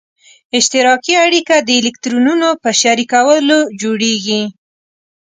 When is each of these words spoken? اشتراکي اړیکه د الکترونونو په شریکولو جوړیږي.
اشتراکي 0.57 1.13
اړیکه 1.25 1.55
د 1.67 1.69
الکترونونو 1.79 2.47
په 2.61 2.69
شریکولو 2.81 3.57
جوړیږي. 3.81 4.43